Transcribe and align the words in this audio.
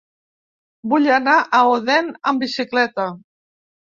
Vull 0.93 1.03
anar 1.17 1.35
a 1.41 1.59
Odèn 1.73 2.09
amb 2.31 2.41
bicicleta. 2.45 3.07